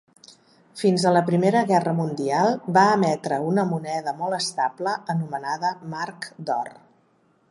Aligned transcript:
Fins 0.81 1.03
a 1.07 1.11
la 1.15 1.21
Primera 1.27 1.59
Guerra 1.71 1.93
Mundial, 1.99 2.55
va 2.79 2.85
emetre 2.95 3.39
una 3.51 3.67
moneda 3.75 4.15
molt 4.23 4.39
estable 4.39 4.97
anomenada 5.15 5.73
marc 5.95 6.29
d'or. 6.49 6.75